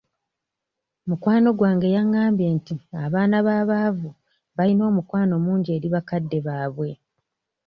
[1.07, 2.73] Mukwano gwange yangambye nti
[3.05, 4.09] abaana b'abaavu
[4.55, 6.89] bayina omukwano mungi eri bakadde baabwe.